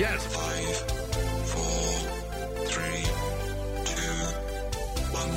[0.00, 0.24] Yes.
[0.34, 0.76] Five,
[1.46, 1.92] four,
[2.64, 3.04] three,
[3.84, 4.16] two,
[5.12, 5.28] one.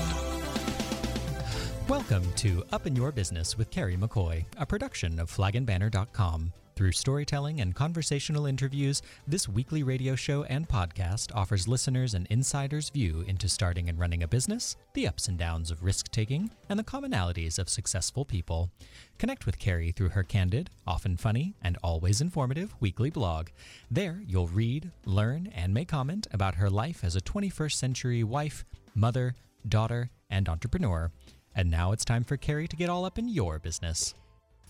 [1.90, 6.54] Welcome to Up in Your Business with Carrie McCoy, a production of flagandbanner.com.
[6.76, 12.90] Through storytelling and conversational interviews, this weekly radio show and podcast offers listeners an insider's
[12.90, 16.80] view into starting and running a business, the ups and downs of risk taking, and
[16.80, 18.72] the commonalities of successful people.
[19.20, 23.50] Connect with Carrie through her candid, often funny, and always informative weekly blog.
[23.92, 28.66] There, you'll read, learn, and may comment about her life as a 21st century wife,
[28.96, 29.36] mother,
[29.68, 31.12] daughter, and entrepreneur.
[31.56, 34.16] And now it's time for Carrie to get all up in your business.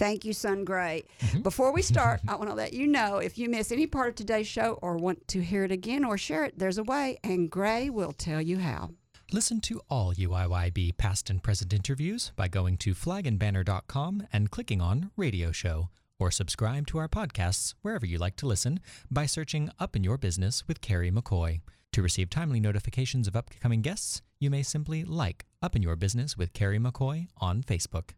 [0.03, 1.05] Thank you, Sun Gray.
[1.21, 1.43] Mm-hmm.
[1.43, 4.15] Before we start, I want to let you know if you miss any part of
[4.15, 7.49] today's show or want to hear it again or share it, there's a way, and
[7.49, 8.89] Gray will tell you how.
[9.31, 15.09] Listen to all UIYB past and present interviews by going to flagandbanner.com and clicking on
[15.15, 15.87] Radio Show,
[16.19, 20.17] or subscribe to our podcasts wherever you like to listen by searching Up in Your
[20.17, 21.61] Business with Carrie McCoy.
[21.93, 26.37] To receive timely notifications of upcoming guests, you may simply like Up in Your Business
[26.37, 28.09] with Carrie McCoy on Facebook.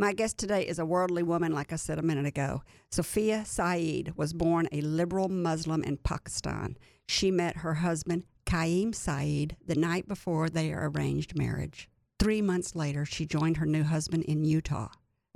[0.00, 2.62] My guest today is a worldly woman, like I said a minute ago.
[2.90, 6.78] Sophia Saeed was born a liberal Muslim in Pakistan.
[7.06, 11.90] She met her husband, Kaim Saeed, the night before their arranged marriage.
[12.18, 14.88] Three months later, she joined her new husband in Utah,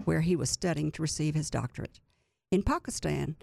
[0.06, 2.00] where he was studying to receive his doctorate.
[2.50, 3.36] In Pakistan,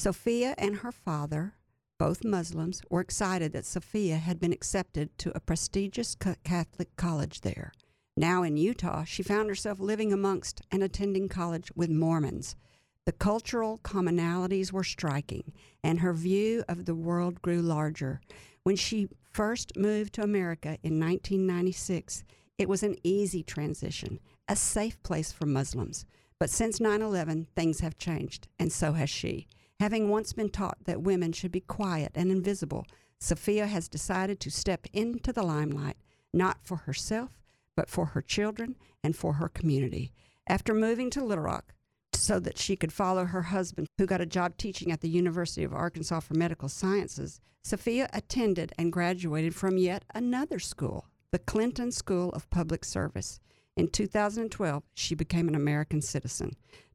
[0.00, 1.54] Sophia and her father,
[2.00, 7.70] both Muslims, were excited that Sophia had been accepted to a prestigious Catholic college there.
[8.16, 12.54] Now in Utah, she found herself living amongst and attending college with Mormons.
[13.06, 18.20] The cultural commonalities were striking, and her view of the world grew larger.
[18.62, 22.24] When she first moved to America in 1996,
[22.56, 26.06] it was an easy transition, a safe place for Muslims.
[26.38, 29.48] But since 9 11, things have changed, and so has she.
[29.80, 32.86] Having once been taught that women should be quiet and invisible,
[33.18, 35.96] Sophia has decided to step into the limelight,
[36.32, 37.30] not for herself,
[37.76, 40.12] but for her children and for her community.
[40.46, 41.74] After moving to Little Rock
[42.14, 45.64] so that she could follow her husband, who got a job teaching at the University
[45.64, 51.90] of Arkansas for Medical Sciences, Sophia attended and graduated from yet another school, the Clinton
[51.90, 53.40] School of Public Service.
[53.76, 56.54] In 2012, she became an American citizen.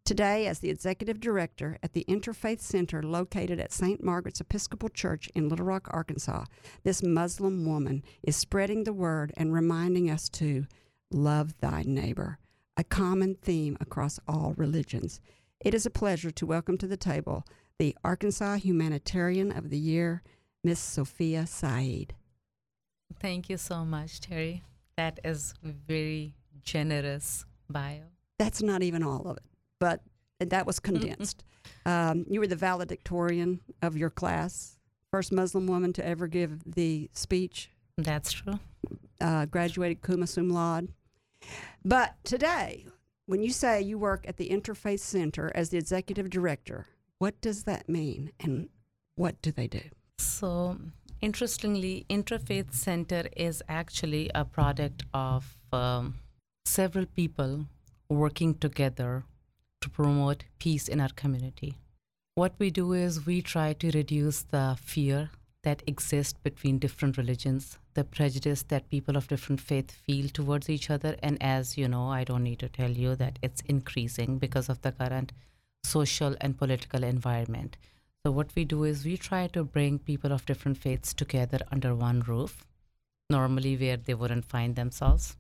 [0.09, 4.03] Today, as the executive director at the Interfaith Center located at St.
[4.03, 6.45] Margaret's Episcopal Church in Little Rock, Arkansas,
[6.83, 10.65] this Muslim woman is spreading the word and reminding us to
[11.11, 12.39] love thy neighbor,
[12.75, 15.21] a common theme across all religions.
[15.59, 17.45] It is a pleasure to welcome to the table
[17.77, 20.23] the Arkansas Humanitarian of the Year,
[20.63, 22.15] Miss Sophia Saeed.
[23.21, 24.63] Thank you so much, Carrie.
[24.97, 26.33] That is very
[26.63, 28.05] generous bio.
[28.39, 29.43] That's not even all of it,
[29.79, 30.01] but
[30.39, 31.43] that was condensed.
[31.85, 34.77] um, you were the valedictorian of your class,
[35.11, 38.59] first Muslim woman to ever give the speech, That's true.
[39.21, 40.89] uh, graduated cum laude.
[41.83, 42.85] But today,
[43.25, 47.63] when you say you work at the Interfaith Center as the executive director, what does
[47.63, 48.69] that mean and
[49.15, 49.81] what do they do?
[50.17, 50.77] So,
[51.21, 56.15] interestingly, Interfaith Center is actually a product of um,
[56.65, 57.65] several people
[58.09, 59.23] working together
[59.81, 61.75] to promote peace in our community.
[62.35, 65.29] What we do is we try to reduce the fear
[65.63, 70.89] that exists between different religions, the prejudice that people of different faith feel towards each
[70.89, 71.15] other.
[71.21, 74.81] And as you know, I don't need to tell you that it's increasing because of
[74.81, 75.33] the current
[75.83, 77.77] social and political environment.
[78.25, 81.95] So, what we do is we try to bring people of different faiths together under
[81.95, 82.65] one roof,
[83.29, 85.37] normally where they wouldn't find themselves,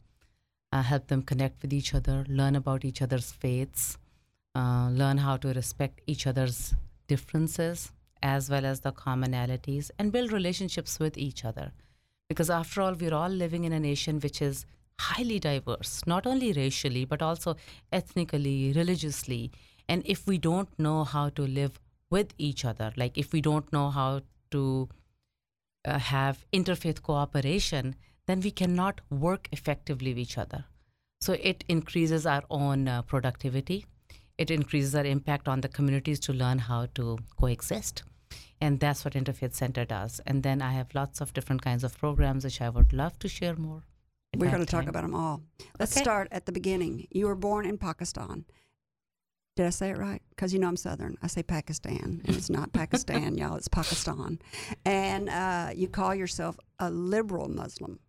[0.71, 3.97] uh, help them connect with each other, learn about each other's faiths,
[4.55, 6.73] uh, learn how to respect each other's
[7.07, 11.71] differences as well as the commonalities, and build relationships with each other.
[12.27, 14.65] Because after all, we're all living in a nation which is
[14.99, 17.55] highly diverse, not only racially, but also
[17.91, 19.51] ethnically, religiously.
[19.87, 23.71] And if we don't know how to live with each other, like if we don't
[23.71, 24.21] know how
[24.51, 24.89] to
[25.85, 27.95] uh, have interfaith cooperation,
[28.27, 30.65] then we cannot work effectively with each other.
[31.21, 33.85] So it increases our own uh, productivity.
[34.39, 38.03] It increases our impact on the communities to learn how to coexist.
[38.61, 40.21] And that's what Interfaith Center does.
[40.25, 43.27] And then I have lots of different kinds of programs which I would love to
[43.27, 43.83] share more.
[44.37, 45.41] We're going to talk about them all.
[45.79, 46.03] Let's Okay.
[46.03, 47.07] start at the beginning.
[47.11, 48.45] You were born in Pakistan.
[49.57, 50.21] Did I say it right?
[50.29, 51.17] Because you know I'm Southern.
[51.21, 53.57] I say Pakistan, and it's not Pakistan, y'all.
[53.57, 54.39] It's Pakistan.
[54.85, 57.99] And uh, you call yourself a liberal Muslim.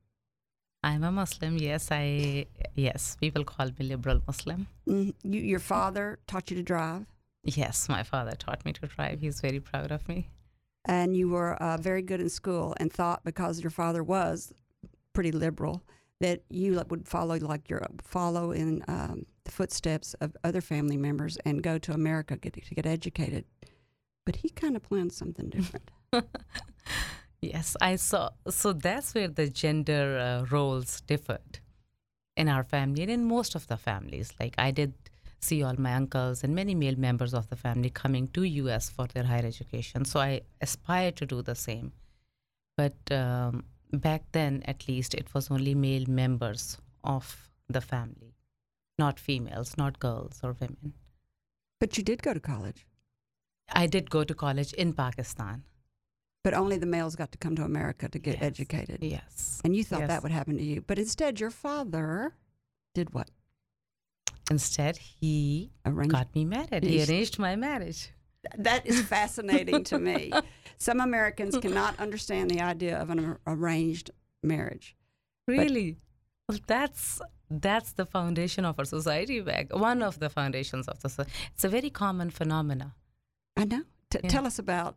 [0.82, 1.56] I'm a Muslim.
[1.58, 3.16] Yes, I yes.
[3.20, 4.66] People call me liberal Muslim.
[4.88, 7.04] Mm, You, your father taught you to drive.
[7.44, 9.20] Yes, my father taught me to drive.
[9.20, 10.28] He's very proud of me.
[10.86, 14.52] and you were uh, very good in school, and thought because your father was
[15.12, 15.82] pretty liberal
[16.20, 21.36] that you would follow like your follow in um, the footsteps of other family members
[21.44, 23.44] and go to America get, to get educated.
[24.26, 25.90] But he kind of planned something different.
[27.42, 28.30] Yes, I saw.
[28.48, 31.60] So that's where the gender uh, roles differed
[32.36, 34.32] in our family and in most of the families.
[34.38, 34.92] Like I did
[35.40, 39.06] see all my uncles and many male members of the family coming to US for
[39.06, 40.04] their higher education.
[40.04, 41.92] So I aspired to do the same.
[42.76, 48.34] But um, back then, at least, it was only male members of the family,
[48.98, 50.94] not females, not girls or women.
[51.80, 52.86] but you did go to college,
[53.72, 55.64] I did go to college in Pakistan.
[56.42, 58.42] But only the males got to come to America to get Yes.
[58.42, 58.98] educated.
[59.02, 59.60] Yes.
[59.64, 60.08] And you thought Yes.
[60.08, 60.80] that would happen to you.
[60.82, 62.34] But instead, your father
[62.94, 63.30] did what?
[64.50, 66.12] Instead, he Arranged.
[66.12, 66.82] got me married.
[66.84, 68.10] He arranged my marriage.
[68.56, 70.32] That is fascinating to me.
[70.78, 74.10] Some Americans cannot understand the idea of an arranged
[74.42, 74.96] marriage.
[75.46, 75.98] Really?
[76.48, 77.20] Well, that's
[77.50, 79.74] that's the foundation of our society back.
[79.74, 81.32] One of the foundations of the society.
[81.54, 82.94] It's a very common phenomena.
[83.56, 83.82] I know.
[84.10, 84.30] T- Yeah.
[84.30, 84.96] Tell us about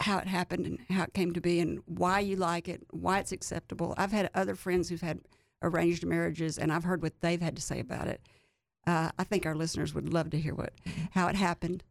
[0.00, 3.18] how it happened and how it came to be and why you like it, why
[3.18, 3.94] it's acceptable.
[3.96, 5.20] I've had other friends who've had
[5.62, 8.20] arranged marriages, and I've heard what they've had to say about it.
[8.86, 10.72] Uh, I think our listeners would love to hear what
[11.12, 11.84] how it happened.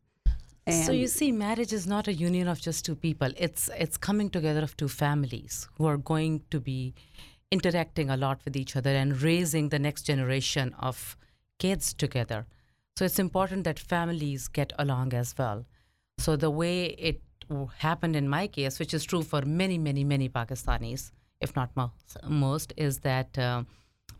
[0.65, 3.29] And so you see, marriage is not a union of just two people.
[3.37, 6.93] It's it's coming together of two families who are going to be
[7.51, 11.17] interacting a lot with each other and raising the next generation of
[11.57, 12.45] kids together.
[12.95, 15.65] So it's important that families get along as well.
[16.17, 17.21] So the way it
[17.77, 21.11] happened in my case, which is true for many, many, many Pakistanis,
[21.41, 21.71] if not
[22.27, 23.63] most, is that uh,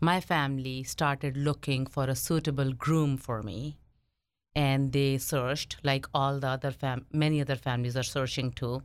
[0.00, 3.76] my family started looking for a suitable groom for me.
[4.54, 8.82] And they searched like all the other fam- many other families are searching too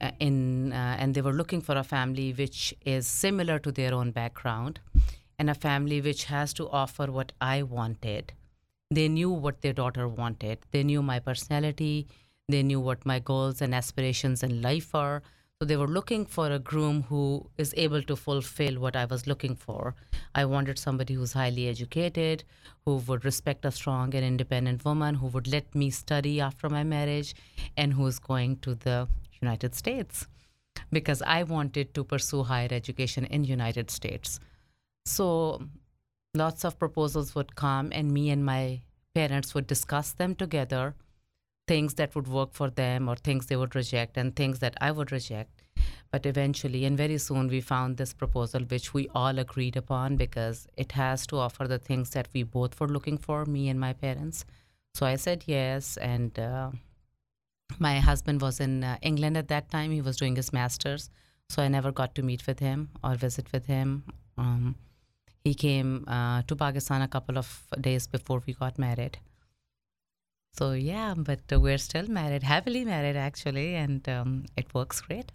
[0.00, 3.92] uh, in uh, and they were looking for a family which is similar to their
[3.94, 4.80] own background
[5.38, 8.32] and a family which has to offer what I wanted.
[8.90, 10.58] They knew what their daughter wanted.
[10.70, 12.06] They knew my personality
[12.48, 15.22] they knew what my goals and aspirations in life are
[15.58, 19.26] so they were looking for a groom who is able to fulfill what I was
[19.26, 19.94] looking for.
[20.34, 22.44] I wanted somebody who's highly educated,
[22.84, 26.84] who would respect a strong and independent woman, who would let me study after my
[26.84, 27.34] marriage,
[27.74, 29.08] and who's going to the
[29.40, 30.26] United States
[30.92, 34.38] because I wanted to pursue higher education in United States.
[35.06, 35.62] So
[36.34, 38.82] lots of proposals would come and me and my
[39.14, 40.94] parents would discuss them together
[41.66, 44.90] things that would work for them or things they would reject and things that I
[44.90, 45.62] would reject.
[46.10, 50.66] But eventually and very soon we found this proposal which we all agreed upon because
[50.76, 53.92] it has to offer the things that we both were looking for, me and my
[53.92, 54.44] parents.
[54.94, 55.96] So I said yes.
[55.96, 56.70] And uh,
[57.78, 59.90] my husband was in uh, England at that time.
[59.90, 61.10] He was doing his master's.
[61.48, 64.04] So I never got to meet with him or visit with him.
[64.38, 64.76] Um,
[65.44, 69.18] he came uh, to Pakistan a couple of days before we got married.
[70.58, 75.32] So yeah, but uh, we're still married, happily married actually, and um, it works great.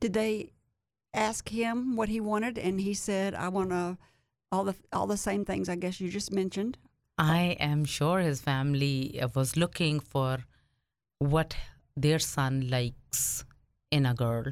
[0.00, 0.50] did they
[1.14, 3.98] ask him what he wanted, and he said, "I want to
[4.52, 6.78] all the all the same things." I guess you just mentioned.
[7.18, 10.44] I am sure his family uh, was looking for
[11.18, 11.56] what
[11.96, 13.44] their son likes
[13.90, 14.44] in a girl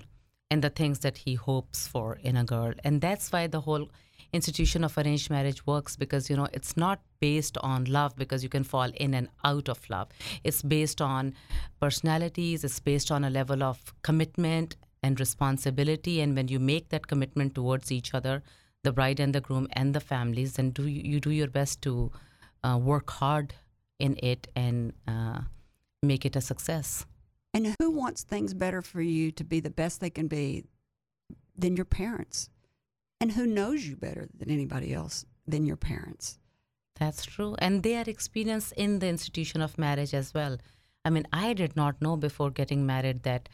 [0.50, 2.72] and the things that he hopes for in a girl.
[2.84, 3.88] And that's why the whole
[4.32, 8.48] institution of arranged marriage works because you know it's not based on love because you
[8.48, 10.08] can fall in and out of love.
[10.44, 11.34] It's based on
[11.80, 16.20] personalities it's based on a level of commitment and responsibility.
[16.20, 18.42] And when you make that commitment towards each other
[18.84, 21.82] the bride and the groom and the families then do you, you do your best
[21.82, 22.12] to
[22.62, 23.54] uh, work hard
[23.98, 25.40] in it and uh,
[26.02, 27.06] make it a success.
[27.54, 30.64] And who wants things better for you to be the best they can be
[31.56, 32.50] than your parents?
[33.20, 36.38] And who knows you better than anybody else than your parents?
[36.98, 37.56] That's true.
[37.58, 40.58] And they are experienced in the institution of marriage as well.
[41.04, 43.48] I mean, I did not know before getting married that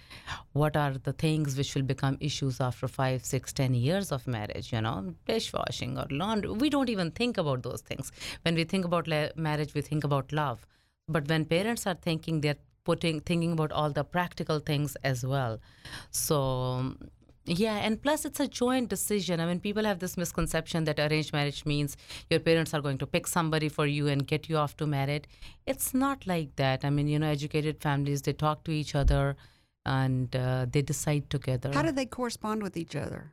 [0.53, 4.73] what are the things which will become issues after five, six, ten years of marriage,
[4.73, 6.51] you know, dishwashing or laundry.
[6.51, 8.11] We don't even think about those things.
[8.43, 10.67] When we think about marriage, we think about love.
[11.07, 15.61] But when parents are thinking, they're putting thinking about all the practical things as well.
[16.11, 16.97] So
[17.47, 19.39] yeah, and plus it's a joint decision.
[19.39, 21.97] I mean, people have this misconception that arranged marriage means
[22.31, 25.27] your parents are going to pick somebody for you and get you off to married.
[25.67, 26.85] It's not like that.
[26.85, 29.37] I mean, you know, educated families they talk to each other
[29.85, 31.71] and uh, they decide together.
[31.75, 33.33] How do they correspond with each other?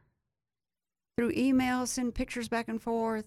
[1.17, 3.25] Through email, send pictures back and forth.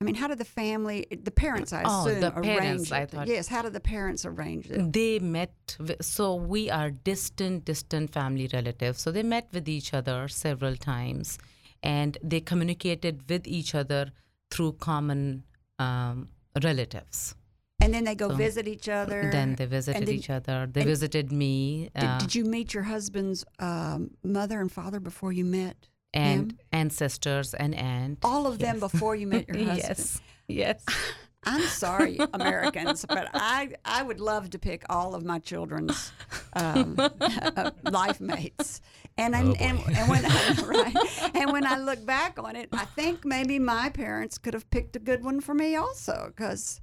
[0.00, 3.00] I mean, how did the family, the parents, I Oh, assume, the parents, arrange I
[3.02, 3.10] it?
[3.10, 4.92] thought- yes, how did the parents arrange it?
[4.92, 9.00] They met, so we are distant, distant family relatives.
[9.00, 11.36] So they met with each other several times
[11.82, 14.12] and they communicated with each other
[14.52, 15.42] through common
[15.80, 16.28] um,
[16.62, 17.34] relatives.
[17.80, 19.30] And then they go So, visit each other.
[19.32, 20.68] Then they visited then- each other.
[20.72, 21.90] They visited me.
[21.94, 26.52] Did, uh, did you meet your husband's um, mother and father before you met and
[26.52, 26.58] him?
[26.72, 28.18] ancestors and aunt.
[28.22, 29.78] All of them before you met your husband.
[29.98, 30.20] yes.
[30.48, 30.84] Yes.
[31.44, 36.10] I'm sorry, Americans, but I I would love to pick all of my children's
[36.54, 38.80] um, uh, life mates,
[39.16, 40.96] and I, Oh, and, and when I, right,
[41.36, 44.96] and when I look back on it, I think maybe my parents could have picked
[44.96, 46.80] a good one for me also, because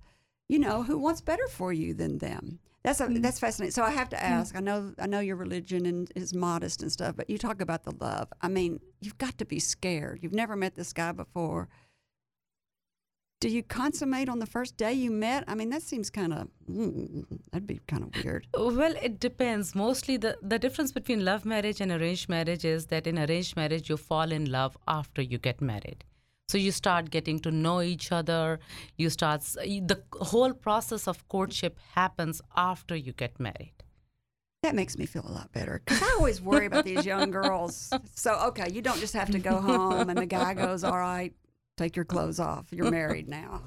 [0.47, 2.59] you know who wants better for you than them.
[2.85, 3.71] That's a, that's fascinating.
[3.71, 4.55] So I have to ask.
[4.55, 7.83] I know I know your religion and is modest and stuff, but you talk about
[7.83, 8.31] the love.
[8.41, 10.19] I mean, you've got to be scared.
[10.21, 11.67] You've never met this guy before
[13.45, 15.43] do you consummate on the first day you met?
[15.47, 18.47] I mean, that seems kind of mm, that'd be kind of weird.
[18.53, 19.75] Well, it depends.
[19.75, 23.89] Mostly, the, the difference between love marriage and arranged marriage is that in arranged marriage,
[23.89, 26.03] you fall in love after you get married.
[26.47, 28.59] So you start getting to know each other.
[28.97, 33.73] You start, the whole process of courtship happens after you get married.
[34.61, 37.91] That makes me feel a lot better because I always worry about these young girls.
[38.15, 41.33] So okay, you don't just have to go home and the guy goes, "All right,
[41.77, 42.65] take your clothes off.
[42.71, 43.61] You're married now."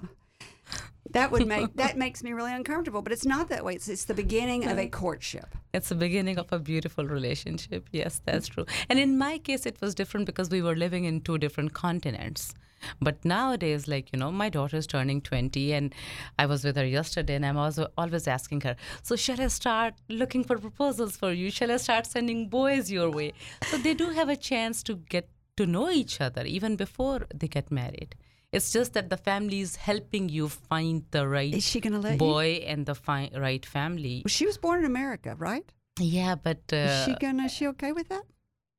[1.11, 3.03] That would make that makes me really uncomfortable.
[3.03, 3.75] But it's not that way.
[3.75, 5.55] It's it's the beginning of a courtship.
[5.73, 7.87] It's the beginning of a beautiful relationship.
[7.93, 8.67] Yes, that's true.
[8.89, 12.55] And in my case, it was different because we were living in two different continents.
[13.01, 15.95] But nowadays, like, you know, my daughter is turning 20 and
[16.39, 19.95] I was with her yesterday and I'm also always asking her, so shall I start
[20.09, 21.51] looking for proposals for you?
[21.51, 23.33] Shall I start sending boys your way?
[23.67, 27.49] So they do have a chance to get to know each other even before they
[27.49, 28.15] get married.
[28.51, 32.13] It's just that the family is helping you find the right Is she to let
[32.13, 32.19] you?
[32.19, 34.23] boy and the fi- right family.
[34.27, 35.71] She was born in America, right?
[36.01, 37.45] Yeah, but uh, Is she gonna?
[37.45, 38.23] Is she okay with that?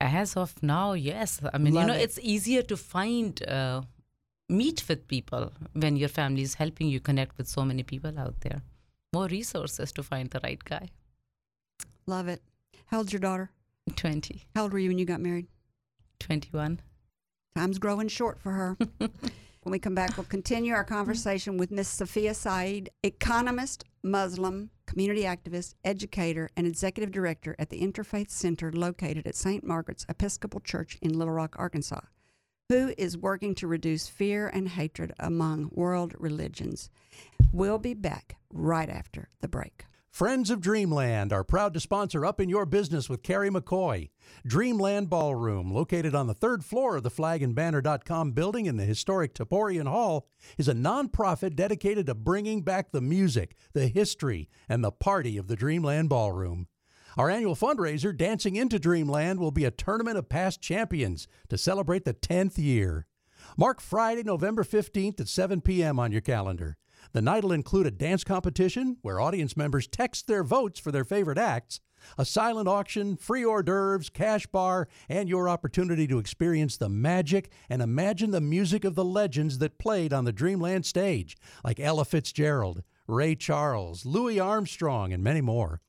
[0.02, 1.40] As of now, yes.
[1.54, 2.02] I mean, Love you know, it.
[2.04, 3.82] it's easier to find, uh,
[4.48, 8.40] meet with people when your family is helping you connect with so many people out
[8.42, 8.62] there.
[9.14, 10.90] More resources to find the right guy.
[12.08, 12.42] Love it.
[12.88, 13.52] How old's your daughter?
[13.96, 15.48] 20, How old were you when you got married?
[16.20, 16.80] 21.
[17.56, 18.78] Time's growing short for her.
[18.98, 19.10] when
[19.66, 25.76] we come back, we'll continue our conversation with Miss Sophia Saeed, economist, Muslim, community activist,
[25.84, 29.64] educator, and executive director at the Interfaith Center located at St.
[29.64, 32.02] Margaret's Episcopal Church in Little Rock, Arkansas,
[32.70, 36.90] who is working to reduce fear and hatred among world religions.
[37.52, 39.86] We'll be back right after the break.
[40.12, 44.10] Friends of Dreamland are proud to sponsor Up in Your Business with Carrie McCoy.
[44.46, 49.88] Dreamland Ballroom, located on the third floor of the flagandbanner.com building in the historic Taborian
[49.88, 55.38] Hall, is a nonprofit dedicated to bringing back the music, the history, and the party
[55.38, 56.68] of the Dreamland Ballroom.
[57.16, 62.04] Our annual fundraiser, Dancing into Dreamland, will be a tournament of past champions to celebrate
[62.04, 63.06] the 10th year.
[63.58, 66.00] Mark Friday, November 15th at 7 p.m.
[66.00, 66.78] on your calendar.
[67.12, 71.04] The night will include a dance competition where audience members text their votes for their
[71.04, 71.80] favorite acts,
[72.18, 77.52] a silent auction, free hors d'oeuvres, cash bar, and your opportunity to experience the magic
[77.70, 82.06] and imagine the music of the legends that played on the Dreamland stage, like Ella
[82.06, 85.82] Fitzgerald, Ray Charles, Louis Armstrong, and many more.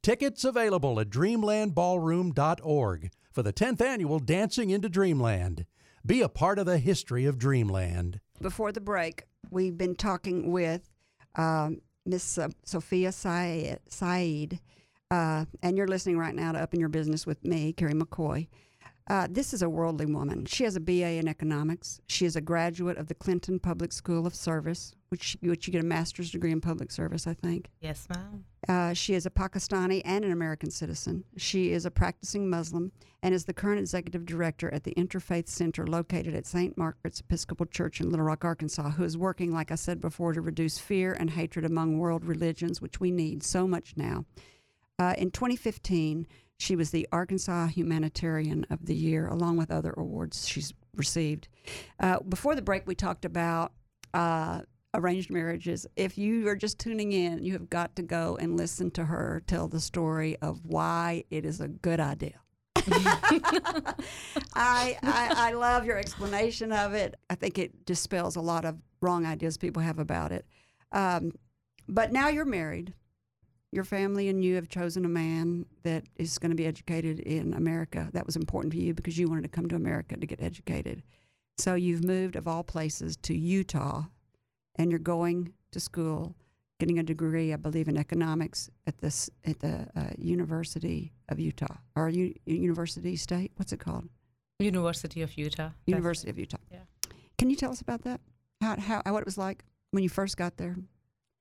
[0.00, 5.66] Tickets available at dreamlandballroom.org for the 10th annual Dancing into Dreamland.
[6.06, 8.20] Be a part of the history of Dreamland.
[8.40, 10.90] before the break, we've been talking with
[11.36, 14.60] um, Miss Sophia Saeed
[15.10, 18.48] uh, and you're listening right now to Up in Your Business with me, Carrie McCoy.
[19.08, 20.44] Uh, this is a worldly woman.
[20.44, 22.00] She has a BA in economics.
[22.08, 25.82] She is a graduate of the Clinton Public School of Service, which which you get
[25.82, 27.68] a master's degree in public service, I think.
[27.80, 28.44] Yes, ma'am.
[28.68, 31.24] Uh, she is a Pakistani and an American citizen.
[31.38, 35.86] She is a practicing Muslim and is the current executive director at the Interfaith Center
[35.86, 36.76] located at St.
[36.76, 40.42] Margaret's Episcopal Church in Little Rock, Arkansas, who is working, like I said before, to
[40.42, 44.26] reduce fear and hatred among world religions, which we need so much now.
[44.98, 46.26] Uh, in 2015,
[46.58, 51.48] she was the Arkansas Humanitarian of the Year, along with other awards she's received.
[52.00, 53.72] Uh, before the break, we talked about
[54.12, 54.62] uh,
[54.92, 55.86] arranged marriages.
[55.96, 59.42] If you are just tuning in, you have got to go and listen to her
[59.46, 62.40] tell the story of why it is a good idea.
[64.54, 67.16] I, I I love your explanation of it.
[67.28, 70.46] I think it dispels a lot of wrong ideas people have about it.
[70.92, 71.32] Um,
[71.88, 72.94] but now you're married.
[73.70, 77.52] Your family and you have chosen a man that is going to be educated in
[77.52, 78.08] America.
[78.12, 81.02] That was important to you because you wanted to come to America to get educated.
[81.58, 84.04] So you've moved, of all places, to Utah
[84.76, 86.34] and you're going to school,
[86.78, 91.76] getting a degree, I believe, in economics at this at the uh, University of Utah
[91.96, 93.52] or U- University State.
[93.56, 94.08] What's it called?
[94.60, 95.70] University of Utah.
[95.86, 96.58] University of Utah.
[96.70, 96.78] Yeah.
[97.36, 98.20] Can you tell us about that?
[98.60, 100.76] How, how what it was like when you first got there?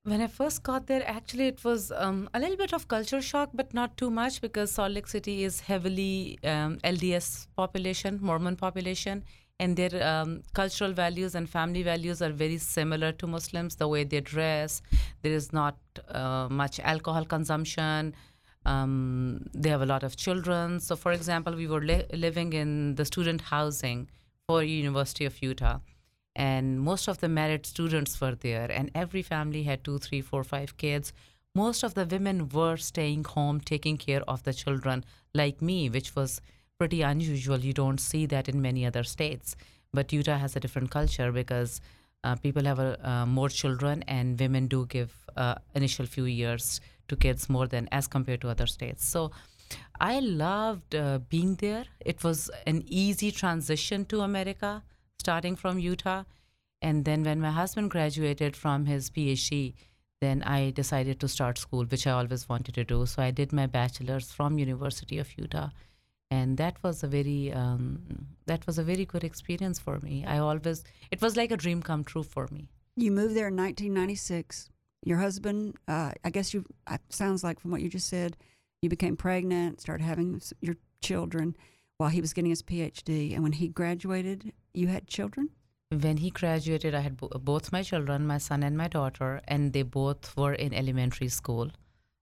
[0.08, 3.50] When I first got there, actually, it was um, a little bit of culture shock,
[3.54, 9.26] but not too much because Salt Lake City is heavily um, LDS population, Mormon population,
[9.60, 13.76] and their um, cultural values and family values are very similar to Muslims.
[13.76, 14.82] The way they dress,
[15.24, 15.76] there is not
[16.08, 18.16] uh, much alcohol consumption.
[18.66, 20.80] Um, they have a lot of children.
[20.80, 24.08] So, for example, we were li- living in the student housing
[24.48, 25.80] for University of Utah
[26.38, 28.72] and most of the married students were there.
[28.72, 31.12] And every family had two three four five kids.
[31.56, 35.04] Most of the women were staying home taking care of the children
[35.34, 36.40] like me which was
[36.78, 37.58] pretty unusual.
[37.60, 39.56] You don't see that in many other states.
[39.92, 41.82] But utah has a different culture because
[42.24, 46.80] uh, people have a, uh, more children and women do give uh, initial few years
[47.08, 49.06] to kids more than as compared to other states.
[49.06, 49.32] So
[50.00, 51.86] i loved uh, being there.
[52.00, 54.84] It was an easy transition to america
[55.20, 56.24] starting from Utah.
[56.82, 59.74] And then when my husband graduated from his PhD,
[60.22, 63.06] then I decided to start school, which I always wanted to do.
[63.06, 65.70] So I did my bachelor's from University of Utah,
[66.32, 70.26] and that was a very um, that was a very good experience for me.
[70.26, 72.70] I always it was like a dream come true for me.
[72.96, 74.70] You moved there in 1996.
[75.06, 76.66] Your husband, uh, I guess you.
[77.10, 78.38] Sounds like from what you just said,
[78.82, 81.56] you became pregnant, started having your children
[81.98, 85.50] while he was getting his PhD, and when he graduated, you had children.
[85.90, 89.74] When he graduated, I had bo- both my children, my son and my daughter, and
[89.74, 91.72] they both were in elementary school.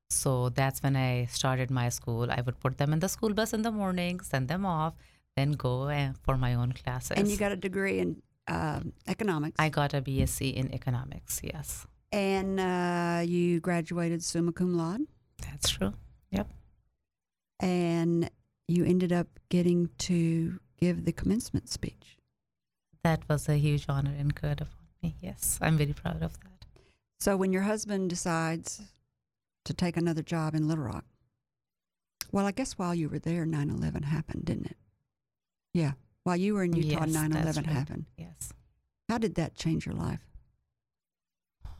[0.10, 2.32] So that's when I started my school.
[2.32, 4.94] I would put them in the school bus in the morning, send them off,
[5.36, 7.17] then go uh, for my own classes.
[7.17, 9.55] And you got a degree in um economics.
[9.58, 11.41] I got a BSc in economics.
[11.44, 15.08] Yes, and uh, you graduated summa cum laude,
[15.41, 15.94] that's true.
[16.29, 16.48] Yep.
[17.60, 18.29] And
[18.67, 22.17] you ended up getting to give the commencement speech.
[23.04, 25.15] That was a huge honor incurred upon me.
[25.21, 26.65] Yes, I'm very proud of that.
[27.19, 28.82] So when your husband decides
[29.65, 31.06] to take another job in Little Rock,
[32.32, 34.78] well, I guess while you were there, 9/11 happened, didn't it?
[35.73, 37.75] Yeah, while you were in Utah, Yes, 9/11 right.
[37.75, 38.06] happened.
[38.17, 38.51] Yes.
[39.08, 40.21] How did that change your life?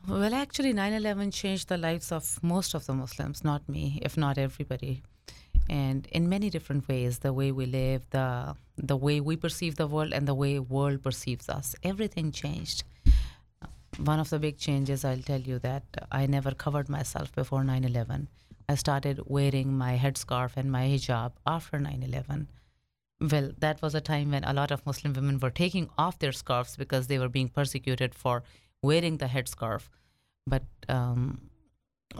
[0.08, 4.16] Well, actually, 9 11 changed the lives of most of the Muslims, not me, if
[4.16, 5.02] not everybody.
[5.68, 9.86] And in many different ways, the way we live, the, the way we perceive the
[9.86, 12.84] world, and the way world perceives us, everything changed.
[13.98, 17.84] One of the big changes, I'll tell you that I never covered myself before 9
[17.84, 18.28] 11.
[18.68, 22.48] I started wearing my headscarf and my hijab after 9 11.
[23.20, 26.32] Well, that was a time when a lot of Muslim women were taking off their
[26.32, 28.42] scarves because they were being persecuted for
[28.82, 29.88] wearing the headscarf.
[30.46, 31.05] But um,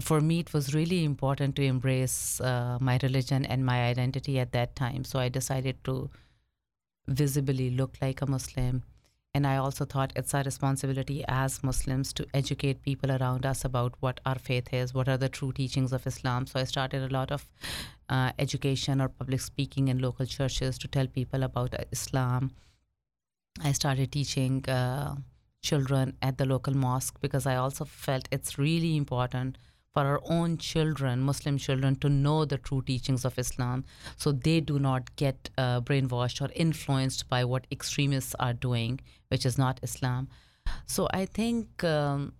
[0.06, 4.52] for me, it was really important to embrace uh, my religion and my identity at
[4.52, 5.02] that time.
[5.02, 6.10] So I decided to
[7.08, 8.84] visibly look like a Muslim.
[9.34, 13.94] And I also thought it's our responsibility as Muslims to educate people around us about
[13.98, 16.46] what our faith is, what are the true teachings of Islam.
[16.46, 17.44] So I started a lot of
[18.08, 22.52] uh, education or public speaking in local churches to tell people about Islam.
[23.62, 25.16] I started teaching uh,
[25.62, 29.58] children at the local mosque because I also felt it's really important
[29.96, 33.82] for our own children, Muslim children, to know the true teachings of Islam
[34.18, 39.46] so they do not get uh, brainwashed or influenced by what extremists are doing, which
[39.46, 40.28] is not Islam.
[40.84, 42.34] So I think um,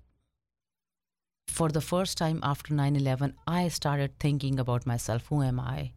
[1.48, 5.92] for the first time after 9 11, I started thinking about myself who am I?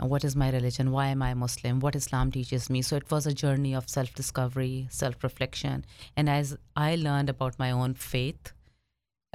[0.00, 0.90] What is my religion?
[0.90, 1.78] Why am I Muslim?
[1.78, 2.82] What Islam teaches me?
[2.82, 5.84] So it was a journey of self discovery, self reflection.
[6.16, 8.52] And as I learned about my own faith,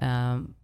[0.01, 0.55] um,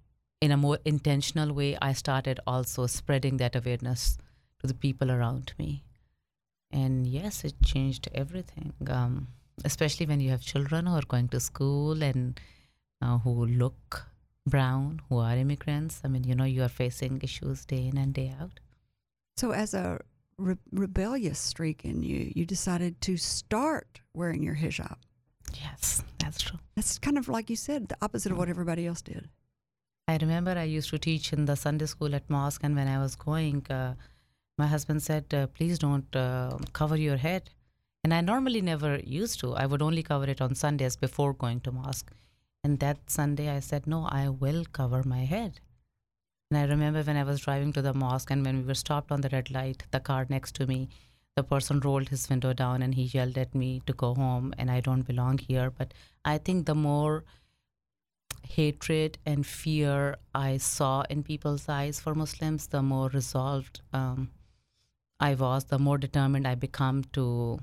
[0.44, 4.18] in a more intentional way, I started also spreading that awareness
[4.60, 5.86] to the people around me.
[6.70, 9.30] And yes, it changed everything, um,
[9.64, 12.38] especially when you have children who are going to school and
[13.02, 14.08] uh, who look
[14.46, 16.02] brown, who are immigrants.
[16.04, 18.60] I mean, you know, you are facing issues day in and day out.
[19.38, 20.02] So, as a
[20.38, 24.98] re- rebellious streak in you, you decided to start wearing your hijab.
[25.54, 26.60] Yes, that's true.
[26.76, 29.30] That's kind of like you said, the opposite of what everybody else did.
[30.08, 33.00] I remember I used to teach in the Sunday school at mosque, and when I
[33.00, 33.96] was going, uh,
[34.58, 37.50] my husband said, uh, "Please don't uh, cover your head."
[38.04, 39.54] And I normally never used to.
[39.56, 42.12] I would only cover it on Sundays before going to mosque.
[42.66, 45.62] And that Sunday, I said, "No, I will cover my head."
[46.52, 49.12] And I remember when I was driving to the mosque, and when we were stopped
[49.12, 50.90] on the red light, the car next to me,
[51.38, 54.70] the person rolled his window down and he yelled at me to go home, and
[54.70, 55.72] I don't belong here.
[55.72, 55.94] But
[56.26, 57.24] I think the more
[58.44, 64.30] hatred and fear I saw in people's eyes for Muslims, the more resolved um,
[65.20, 67.60] I was, the more determined I become to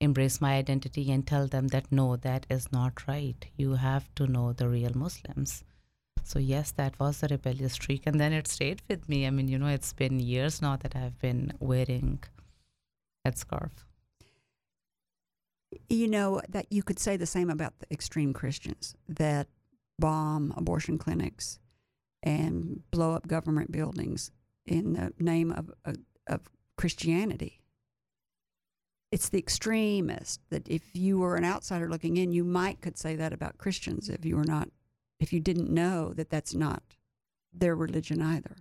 [0.00, 3.44] embrace my identity and tell them that no, that is not right.
[3.56, 5.64] You have to know the real Muslims.
[6.22, 8.02] So, yes, that was a rebellious streak.
[8.06, 9.26] And then it stayed with me.
[9.26, 12.18] I mean, you know, it's been years now that I've been wearing
[13.24, 13.86] that scarf.
[15.88, 19.46] You know, that you could say the same about the extreme Christians that
[19.98, 21.58] bomb abortion clinics
[22.22, 24.30] and blow up government buildings
[24.66, 26.40] in the name of, of, of
[26.76, 27.60] Christianity.
[29.12, 33.14] It's the extremist that if you were an outsider looking in, you might could say
[33.16, 34.68] that about Christians if you were not,
[35.20, 36.82] if you didn't know that that's not
[37.52, 38.56] their religion either.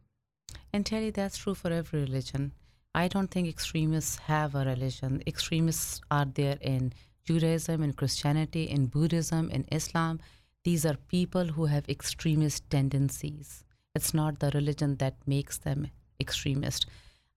[0.72, 2.54] And Carrie, that's true for every religion.
[2.94, 5.22] I don't think extremists have a religion.
[5.28, 6.94] Extremists are there in
[7.26, 10.20] Judaism, in Christianity, in Buddhism, in Islam.
[10.66, 13.64] These are people who have extremist tendencies.
[13.94, 16.88] It's not the religion that makes them extremist.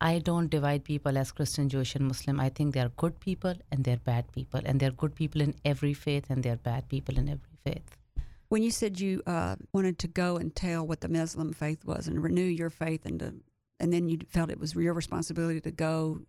[0.01, 2.41] I don't divide people as Christian, Jewish, and Muslim.
[2.41, 4.63] I think they are good people and they're bad people.
[4.65, 7.99] And they're good people in every faith and they're bad people in every faith.
[8.49, 12.09] When you said you uh, wanted to go and tell what the Muslim faith was
[12.09, 13.35] and renew your faith, and to,
[13.79, 16.21] and then you felt it was your responsibility to go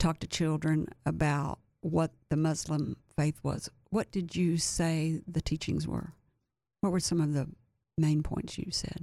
[0.00, 5.84] talk to children about what the Muslim faith was, what did you say the teachings
[5.92, 6.08] were?
[6.80, 7.46] What were some of the
[8.06, 9.00] main points you said?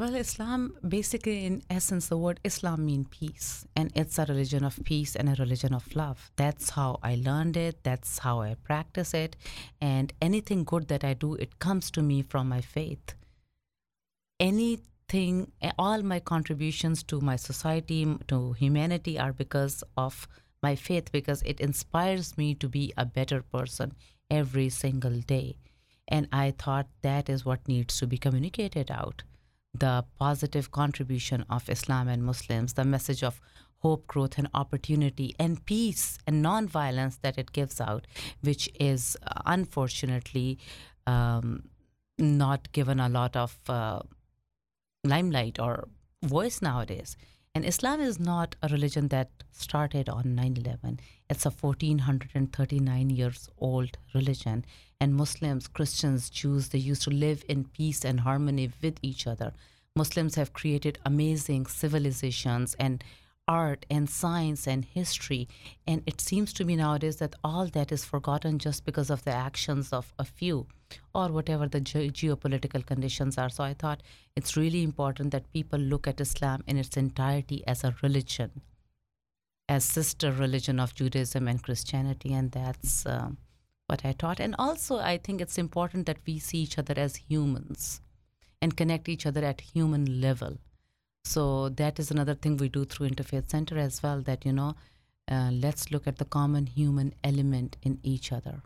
[0.00, 0.60] Well, Islam,
[0.96, 5.28] basically, in essence, the word Islam means peace, and it's a religion of peace and
[5.28, 6.30] a religion of love.
[6.36, 9.34] That's how I learned it, that's how I practice it,
[9.80, 13.14] and anything good that I do, it comes to me from my faith.
[14.38, 20.28] Anything, all my contributions to my society, to humanity, are because of
[20.62, 23.92] my faith, because it inspires me to be a better person
[24.30, 25.56] every single day.
[26.06, 29.22] And I thought that is what needs to be communicated out
[29.74, 33.40] the positive contribution of Islam and Muslims, the message of
[33.80, 38.06] hope, growth, and opportunity, and peace and nonviolence that it gives out,
[38.40, 40.58] which is uh, unfortunately
[41.06, 41.64] um,
[42.18, 44.00] not given a lot of uh,
[45.04, 45.88] limelight or
[46.24, 47.16] voice nowadays.
[47.54, 51.00] And Islam is not a religion that started on 9 11.
[51.28, 54.64] It's a 1439 years old religion
[55.00, 59.52] and Muslims, Christians, Jews, they used to live in peace and harmony with each other.
[59.94, 63.02] Muslims have created amazing civilizations and
[63.48, 65.48] art and science and history.
[65.86, 69.32] And it seems to me nowadays that all that is forgotten just because of the
[69.32, 70.66] actions of a few
[71.14, 73.48] or whatever the ge- geopolitical conditions are.
[73.48, 74.02] So I thought
[74.36, 78.60] it's really important that people look at Islam in its entirety as a religion,
[79.68, 82.32] as sister religion of Judaism and Christianity.
[82.34, 83.06] And that's.
[83.06, 83.38] Um,
[83.88, 84.38] what I taught.
[84.38, 88.02] And also, I think it's important that we see each other as humans
[88.60, 90.58] and connect each other at human level.
[91.28, 94.22] So that is another thing we do through Interfaith Center as well.
[94.22, 94.76] That you know,
[95.30, 98.62] uh, let's look at the common human element in each other.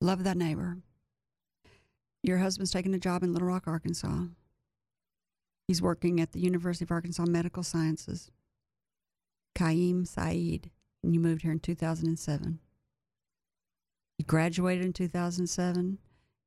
[0.00, 0.76] Love that neighbor.
[2.22, 4.26] Your husband's taking a job in Little Rock, Arkansas.
[5.66, 8.30] He's working at the University of Arkansas Medical Sciences.
[9.56, 10.70] Kaim Saeed,
[11.02, 12.60] and you moved here in 2007.
[14.16, 15.98] You graduated in 2007,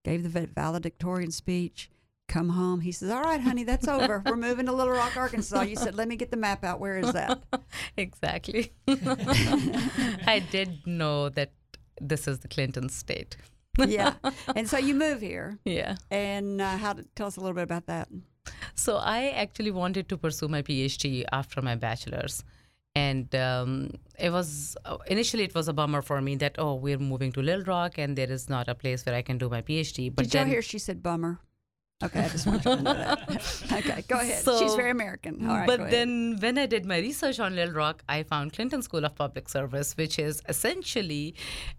[0.05, 1.89] gave the valedictorian speech,
[2.33, 2.81] come home.
[2.81, 4.23] He says, All right, honey, that's over.
[4.25, 5.61] We're moving to Little Rock, Arkansas.
[5.61, 6.79] You said, Let me get the map out.
[6.79, 7.43] Where is that?
[7.97, 8.73] exactly.
[8.87, 11.51] I did know that
[12.01, 13.37] this is the Clinton state.
[13.77, 14.13] yeah.
[14.55, 15.59] And so you move here.
[15.63, 15.95] Yeah.
[16.09, 18.07] And uh, how to tell us a little bit about that.
[18.75, 22.43] So I actually wanted to pursue my PhD after my bachelor's
[22.95, 27.31] and um, it was initially it was a bummer for me that oh we're moving
[27.31, 30.13] to Little Rock and there is not a place where I can do my PhD.
[30.13, 31.39] But did you hear she said bummer?
[32.03, 33.29] Okay, I just want you to know that.
[33.71, 34.43] okay, go ahead.
[34.43, 35.47] So, She's very American.
[35.47, 38.81] All right, but then when I did my research on Little Rock, I found Clinton
[38.81, 41.35] School of Public Service, which is essentially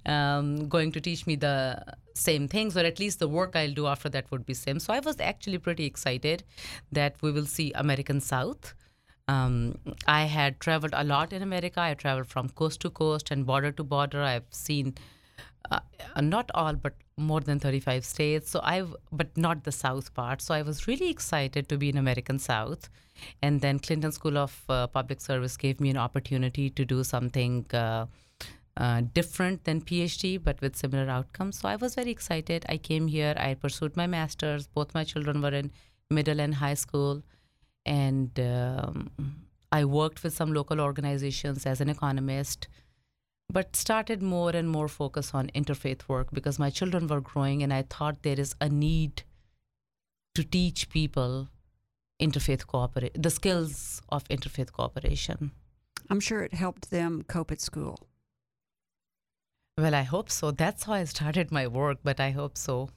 [0.06, 1.82] um, going to teach me the
[2.14, 4.78] same things, or at least the work I'll do after that would be same.
[4.78, 6.44] So I was actually pretty excited
[6.92, 8.74] that we will see American South
[9.26, 11.80] um, I had traveled a lot in America.
[11.80, 14.22] I traveled from coast to coast and border to border.
[14.22, 14.94] I've seen
[15.70, 15.80] uh,
[16.20, 18.50] not all, but more than 35 states.
[18.50, 20.42] So I've, but not the South part.
[20.42, 22.88] So I was really excited to be in American South.
[23.40, 27.66] And then Clinton School of uh, Public Service gave me an opportunity to do something
[27.72, 28.06] uh,
[28.76, 31.60] uh, different than PhD, but with similar outcomes.
[31.60, 32.66] So I was very excited.
[32.68, 33.34] I came here.
[33.36, 34.66] I pursued my master's.
[34.66, 35.70] Both my children were in
[36.10, 37.22] middle and high school
[37.86, 39.10] and um,
[39.70, 42.68] I worked with some local organizations as an economist.
[43.50, 47.72] But started more and more focus on interfaith work because my children were growing and
[47.72, 49.22] I thought there is a need
[50.34, 51.48] to teach people
[52.20, 55.52] interfaith cooperation, the skills of interfaith cooperation.
[56.10, 57.98] I'm sure it helped them cope at school.
[59.76, 60.50] Well, I hope so.
[60.50, 62.90] That's how I started my work, but I hope so.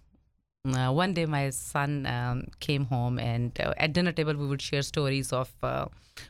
[0.66, 4.62] Uh, one day, my son um, came home, and uh, at dinner table, we would
[4.62, 5.86] share stories of uh,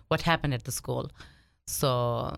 [0.07, 1.11] what happened at the school.
[1.65, 2.37] So,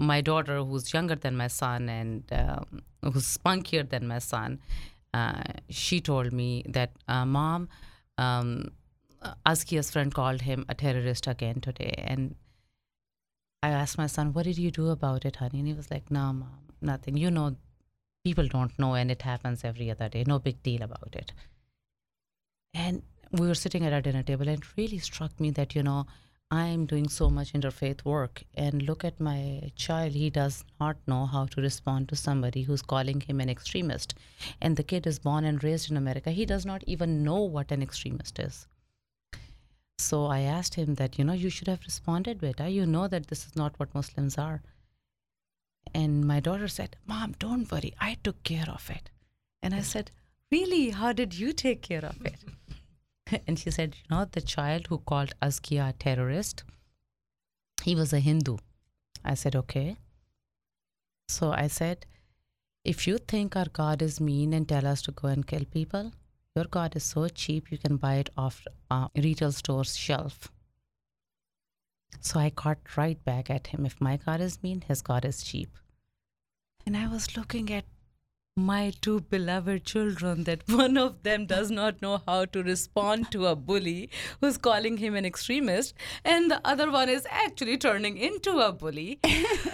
[0.00, 4.58] my daughter, who's younger than my son and um, who's spunkier than my son,
[5.12, 7.68] uh, she told me that, uh, Mom,
[8.18, 8.70] um,
[9.46, 11.94] Askia's friend called him a terrorist again today.
[11.98, 12.34] And
[13.62, 15.58] I asked my son, What did you do about it, honey?
[15.58, 17.16] And he was like, No, Mom, nothing.
[17.16, 17.56] You know,
[18.24, 20.24] people don't know, and it happens every other day.
[20.26, 21.32] No big deal about it.
[22.72, 25.82] And we were sitting at our dinner table, and it really struck me that, you
[25.82, 26.06] know,
[26.52, 30.14] I'm doing so much interfaith work, and look at my child.
[30.14, 34.14] He does not know how to respond to somebody who's calling him an extremist.
[34.60, 36.32] And the kid is born and raised in America.
[36.32, 38.66] He does not even know what an extremist is.
[39.98, 42.68] So I asked him that, you know, you should have responded, beta.
[42.68, 44.60] You know that this is not what Muslims are.
[45.94, 47.94] And my daughter said, Mom, don't worry.
[48.00, 49.10] I took care of it.
[49.62, 50.10] And I said,
[50.50, 50.90] Really?
[50.90, 52.42] How did you take care of it?
[53.46, 56.64] and she said, You know, the child who called Askia a terrorist,
[57.82, 58.56] he was a Hindu.
[59.24, 59.96] I said, Okay.
[61.28, 62.06] So I said,
[62.84, 66.12] If you think our God is mean and tell us to go and kill people,
[66.56, 70.50] your God is so cheap you can buy it off uh, retail store's shelf.
[72.20, 73.86] So I caught right back at him.
[73.86, 75.70] If my God is mean, his God is cheap.
[76.84, 77.84] And I was looking at
[78.56, 83.46] my two beloved children that one of them does not know how to respond to
[83.46, 84.10] a bully
[84.40, 89.20] who's calling him an extremist and the other one is actually turning into a bully.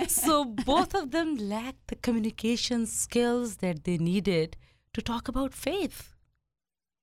[0.09, 4.57] So both of them lack the communication skills that they needed
[4.95, 6.15] to talk about faith.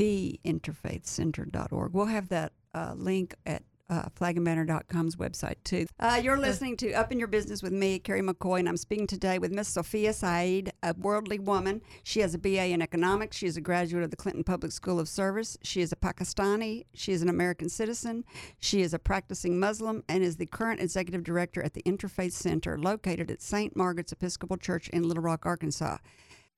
[0.00, 1.92] theinterfaithcenter.org.
[1.92, 5.86] We'll have that uh, link at uh, flagandbanner.com's website too.
[5.98, 9.06] Uh, you're listening to Up in Your Business with me, Carrie McCoy, and I'm speaking
[9.06, 11.80] today with Miss Sophia Saeed, a worldly woman.
[12.02, 13.36] She has a BA in economics.
[13.36, 15.56] She is a graduate of the Clinton Public School of Service.
[15.62, 16.86] She is a Pakistani.
[16.94, 18.24] She is an American citizen.
[18.58, 22.78] She is a practicing Muslim and is the current executive director at the Interfaith Center
[22.78, 23.76] located at St.
[23.76, 25.98] Margaret's Episcopal Church in Little Rock, Arkansas.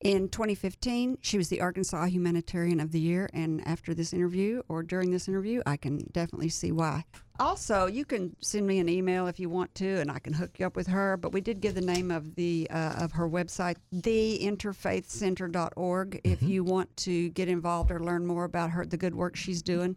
[0.03, 4.81] In 2015, she was the Arkansas Humanitarian of the Year, and after this interview or
[4.81, 7.05] during this interview, I can definitely see why.
[7.39, 10.59] Also, you can send me an email if you want to, and I can hook
[10.59, 11.17] you up with her.
[11.17, 16.63] But we did give the name of the uh, of her website, theinterfaithcenter.org, if you
[16.63, 19.95] want to get involved or learn more about her the good work she's doing.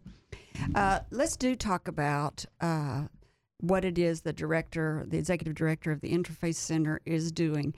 [0.75, 3.05] Uh, let's do talk about uh,
[3.59, 7.73] what it is the director, the executive director of the Interfaith Center is doing.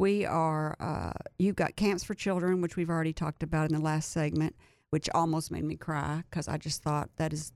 [0.00, 3.84] We are, uh, you've got camps for children, which we've already talked about in the
[3.84, 4.56] last segment,
[4.88, 7.52] which almost made me cry because I just thought that is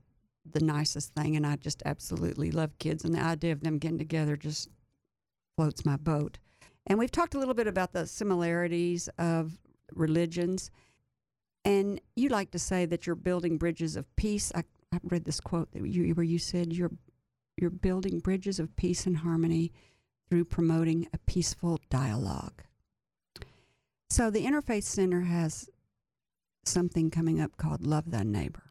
[0.53, 1.35] the nicest thing.
[1.35, 3.03] And I just absolutely love kids.
[3.03, 4.69] And the idea of them getting together just
[5.57, 6.37] floats my boat.
[6.85, 9.57] And we've talked a little bit about the similarities of
[9.95, 10.69] religions.
[11.63, 14.51] And you like to say that you're building bridges of peace.
[14.53, 16.91] I, I read this quote that you where you said you're
[17.57, 19.71] you're building bridges of peace and harmony
[20.29, 22.63] through promoting a peaceful dialogue.
[24.09, 25.69] So the Interfaith Center has
[26.63, 28.63] something coming up called Love Thy Neighbor.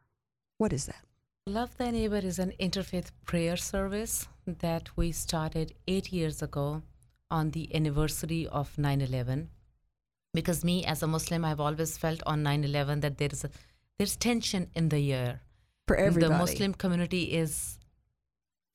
[0.58, 1.04] What is that?
[1.46, 6.82] Love Thy Neighbor is an interfaith prayer service that we started eight years ago
[7.30, 9.50] on the anniversary of 9 11.
[10.32, 13.50] Because me, as a Muslim, I've always felt on 9 11 that there is a,
[13.98, 15.42] there's tension in the air.
[15.86, 16.32] For everybody.
[16.32, 17.78] The Muslim community is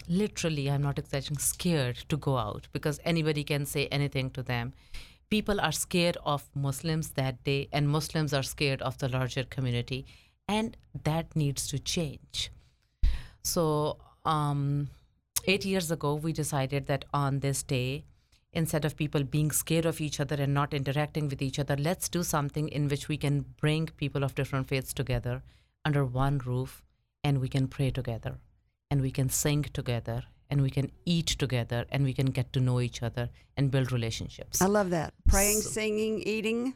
[0.09, 4.73] literally, I'm not exaggerating, scared to go out because anybody can say anything to them.
[5.29, 10.05] People are scared of Muslims that day, and Muslims are scared of the larger community.
[10.47, 12.51] And that needs to change.
[13.43, 14.89] So, um,
[15.45, 18.05] eight years ago, we decided that on this day,
[18.51, 22.09] instead of people being scared of each other and not interacting with each other, let's
[22.09, 25.43] do something in which we can bring people of different faiths together
[25.85, 26.83] under one roof
[27.23, 28.39] and we can pray together
[28.89, 32.59] and we can sing together and we can eat together and we can get to
[32.59, 34.61] know each other and build relationships.
[34.61, 35.13] I love that.
[35.27, 36.75] Praying, So- singing, eating.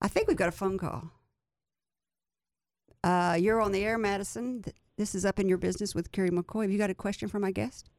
[0.00, 1.10] I think we've got a phone call.
[3.02, 4.64] Uh, you're on the air, Madison.
[4.96, 6.62] This is up in your business with Carrie McCoy.
[6.62, 7.90] Have you got a question for my guest?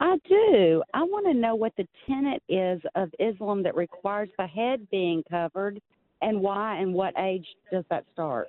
[0.00, 0.82] I do.
[0.92, 5.22] I want to know what the tenet is of Islam that requires the head being
[5.30, 5.80] covered
[6.20, 8.48] and why and what age does that start?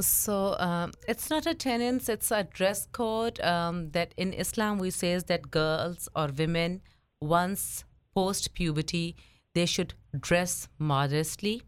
[0.00, 4.90] So um, it's not a tenets; it's a dress code um, that in Islam we
[4.90, 6.82] says that girls or women
[7.20, 9.16] once post puberty
[9.54, 11.62] they should dress modestly,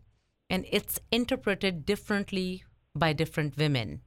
[0.51, 2.65] and it's interpreted differently
[2.97, 4.01] by different women.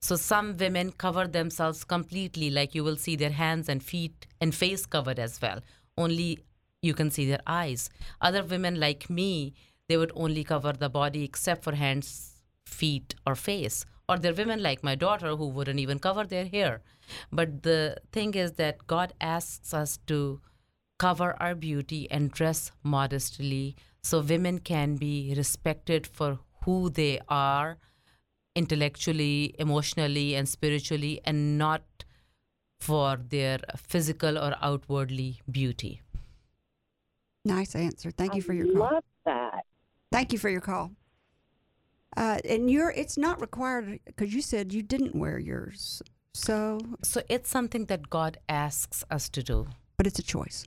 [0.00, 4.54] So some women cover themselves completely, like you will see their hands and feet and
[4.54, 5.60] face covered as well.
[5.98, 6.38] Only
[6.80, 7.90] you can see their eyes.
[8.20, 9.52] Other women, like me,
[9.88, 12.37] they would only cover the body except for hands,
[12.68, 13.84] feet, or face.
[14.08, 16.80] Or there are women like my daughter who wouldn't even cover their hair.
[17.32, 20.40] But the thing is that God asks us to
[20.98, 27.78] cover our beauty and dress modestly so women can be respected for who they are
[28.56, 31.82] intellectually, emotionally, and spiritually, and not
[32.80, 36.00] for their physical or outwardly beauty.
[37.44, 38.10] Nice answer.
[38.10, 38.94] Thank you for your call.
[38.94, 39.64] love that.
[40.10, 40.90] Thank you for your call.
[42.16, 46.02] Uh, and you're it's not required because you said you didn't wear yours.
[46.34, 49.66] So, So it's something that God asks us to do.
[49.96, 50.64] but it's a choice.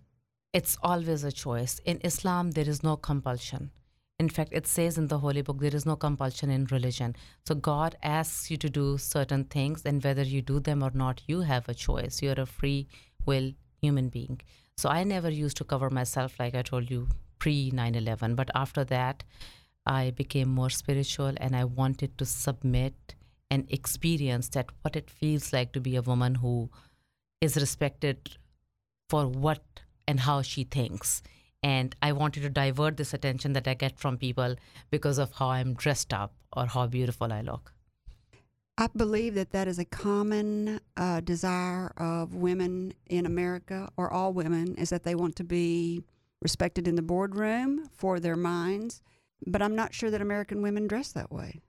[0.54, 1.80] It's always a choice.
[1.86, 3.71] In Islam, there is no compulsion.
[4.19, 7.15] In fact, it says in the Holy Book, there is no compulsion in religion.
[7.47, 11.21] So God asks you to do certain things, and whether you do them or not,
[11.27, 12.21] you have a choice.
[12.21, 12.88] You're a free
[13.25, 14.41] will human being.
[14.77, 17.08] So I never used to cover myself, like I told you,
[17.39, 18.36] pre 9 11.
[18.36, 19.23] But after that,
[19.86, 23.15] I became more spiritual and I wanted to submit
[23.50, 26.70] and experience that what it feels like to be a woman who
[27.41, 28.38] is respected
[29.10, 29.63] for what
[30.08, 31.22] and how she thinks.
[31.63, 34.56] And I wanted to divert this attention that I get from people
[34.89, 37.74] because of how I'm dressed up or how beautiful I look.
[38.78, 44.34] I believe that that is a common uh, desire of women in America, or all
[44.34, 46.02] women, is that they want to be
[46.41, 49.02] respected in the boardroom for their minds.
[49.45, 51.62] But I'm not sure that American women dress that way.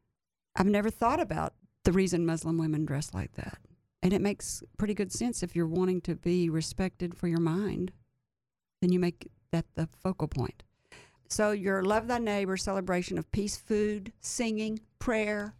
[0.56, 1.54] I've never thought about
[1.84, 3.58] the reason Muslim women dress like that.
[4.02, 7.92] And it makes pretty good sense if you're wanting to be respected for your mind,
[8.80, 10.62] then you make that the focal point.
[11.28, 15.54] So, your Love Thy Neighbor celebration of peace, food, singing, prayer.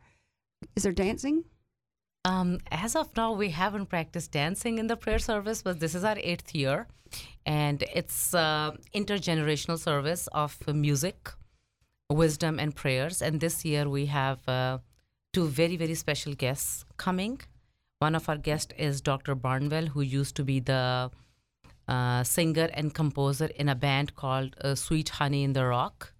[0.77, 1.45] Is there dancing?
[2.25, 6.05] Um, as of now, we haven't practiced dancing in the prayer service, but this is
[6.05, 6.87] our eighth year,
[7.47, 11.31] and it's uh, intergenerational service of music,
[12.13, 13.23] wisdom, and prayers.
[13.23, 14.79] And this year we have uh,
[15.33, 17.41] two very very special guests coming.
[17.99, 19.35] One of our guests is Dr.
[19.35, 21.11] Barnwell, who used to be the
[21.87, 26.13] uh, singer and composer in a band called uh, Sweet Honey in the Rock.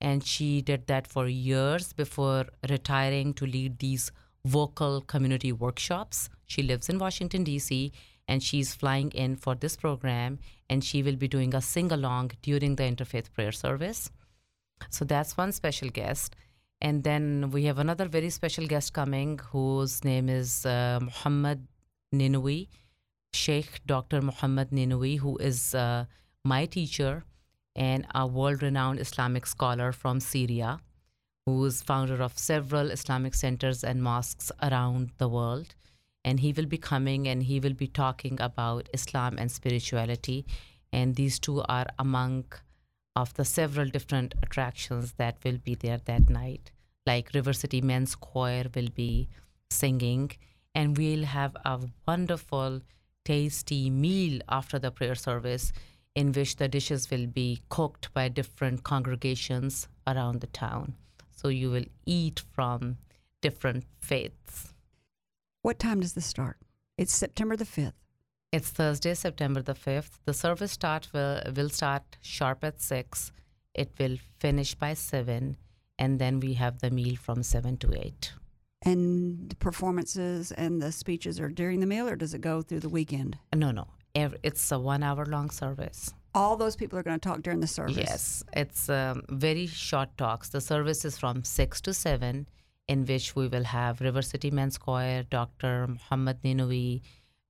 [0.00, 4.12] And she did that for years before retiring to lead these
[4.44, 6.30] vocal community workshops.
[6.46, 7.92] She lives in Washington, D.C.,
[8.26, 10.38] and she's flying in for this program.
[10.70, 14.10] And she will be doing a sing along during the interfaith prayer service.
[14.90, 16.36] So that's one special guest.
[16.80, 21.66] And then we have another very special guest coming whose name is uh, Muhammad
[22.14, 22.68] Ninowy,
[23.32, 24.22] Sheikh Dr.
[24.22, 26.04] Muhammad Ninowy, who is uh,
[26.44, 27.24] my teacher
[27.74, 30.80] and a world renowned Islamic scholar from Syria,
[31.46, 35.74] who is founder of several Islamic centers and mosques around the world.
[36.24, 40.46] And he will be coming and he will be talking about Islam and spirituality.
[40.92, 42.44] And these two are among
[43.20, 46.70] of the several different attractions that will be there that night.
[47.08, 49.28] like River City Men's Choir will be
[49.70, 50.30] singing,
[50.74, 52.82] and we'll have a wonderful,
[53.24, 55.72] tasty meal after the prayer service
[56.14, 60.94] in which the dishes will be cooked by different congregations around the town.
[61.38, 62.98] So you will eat from
[63.40, 64.74] different faiths.
[65.62, 66.58] What time does this start?
[66.96, 67.92] It's September the 5th.
[68.50, 70.20] It's Thursday, September the 5th.
[70.24, 73.30] The service start will, will start sharp at 6.
[73.74, 75.56] It will finish by 7
[75.98, 78.32] and then we have the meal from 7 to 8.
[78.82, 82.80] And the performances and the speeches are during the meal, or does it go through
[82.80, 83.36] the weekend?
[83.54, 83.88] No, no.
[84.14, 86.14] It's a 1 hour long service.
[86.34, 87.96] All those people are going to talk during the service.
[87.96, 90.48] Yes, it's um, very short talks.
[90.50, 92.48] The service is from 6 to 7,
[92.86, 95.88] in which we will have River City Men's Choir, Dr.
[95.88, 97.02] Muhammad Ninowy,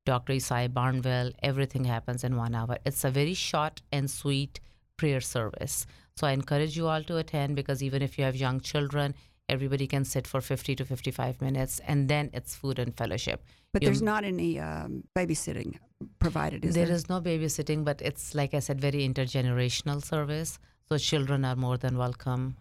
[0.09, 0.33] Dr.
[0.35, 1.33] Ysaye Barnwell.
[1.43, 2.77] Everything happens in one hour.
[2.85, 4.61] It's a very short and sweet
[4.97, 5.87] prayer service.
[6.17, 9.15] So I encourage you all to attend because even if you have young children,
[9.49, 13.45] everybody can sit for 50 to 55 minutes, and then it's food and fellowship.
[13.73, 15.77] But You- there's not any um, babysitting
[16.25, 16.87] provided, is there?
[16.87, 20.59] there is no babysitting, but it's like I said, very intergenerational service.
[20.89, 22.57] So children are more than welcome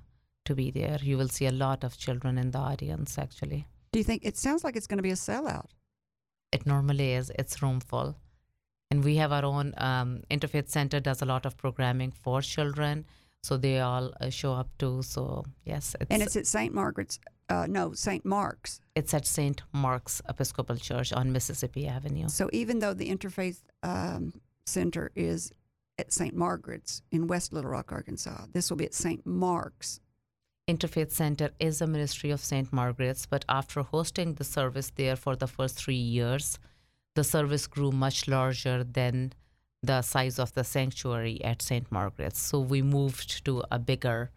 [0.45, 0.99] to be there.
[1.01, 3.17] You will see a lot of children in the audience.
[3.17, 5.69] Actually, Do you think it sounds like it's going to be a sellout?
[6.57, 7.31] It normally is.
[7.41, 8.15] It's room full,
[8.91, 10.99] and we have our own um, interfaith center.
[10.99, 13.05] Does a lot of programming for children,
[13.43, 15.01] so they all uh, show up too.
[15.03, 16.73] So yes, it's And it's at St.
[16.73, 18.25] Margaret's, uh, no, St.
[18.25, 18.81] Mark's.
[18.95, 22.27] it's at Saint Mark's Episcopal Church on Mississippi Avenue.
[22.27, 24.33] So even though the Interfaith um,
[24.65, 25.51] Center is
[25.97, 26.35] at St.
[26.35, 29.25] Margaret's in West Little Rock, Arkansas, this will be at St.
[29.25, 29.99] Mark's.
[30.67, 32.73] Interfaith Center is a ministry of St.
[32.73, 36.59] Margaret's, but after hosting the service there for the first three years,
[37.15, 39.31] the service grew much larger than
[39.81, 41.89] the size of the sanctuary at St.
[41.89, 42.41] Margaret's.
[42.41, 44.29] So we moved to a bigger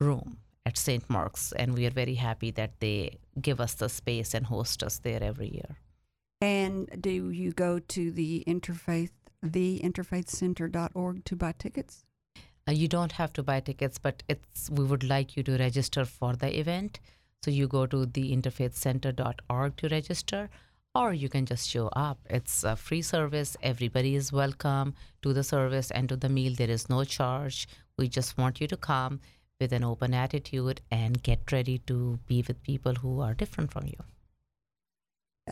[0.00, 1.08] room at St.
[1.10, 4.98] Mark's, and we are very happy that they give us the space and host us
[5.00, 5.76] there every year.
[6.40, 9.10] And do you go to the Interfaith,
[9.44, 12.06] theinterfaithcenter.org to buy tickets?
[12.70, 16.04] Uh, you don't have to buy tickets, but it's we would like you to register
[16.04, 17.00] for the event.
[17.42, 20.48] So you go to theinterfaithcenter.org to register,
[20.94, 22.20] or you can just show up.
[22.28, 23.56] It's a free service.
[23.60, 26.54] Everybody is welcome to the service and to the meal.
[26.54, 27.66] There is no charge.
[27.98, 29.18] We just want you to come
[29.58, 33.86] with an open attitude and get ready to be with people who are different from
[33.86, 33.98] you.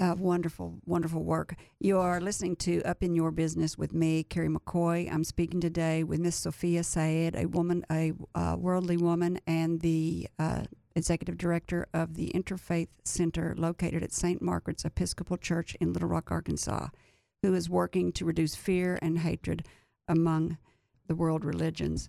[0.01, 1.57] Uh, wonderful, wonderful work.
[1.81, 5.13] You are listening to Up in Your Business with me, Carrie McCoy.
[5.13, 10.29] I'm speaking today with Miss Sophia Said, a woman, a uh, worldly woman, and the
[10.39, 10.63] uh,
[10.95, 14.41] executive director of the Interfaith Center located at St.
[14.41, 16.91] Margaret's Episcopal Church in Little Rock, Arkansas,
[17.43, 19.67] who is working to reduce fear and hatred
[20.07, 20.59] among
[21.09, 22.09] the world religions.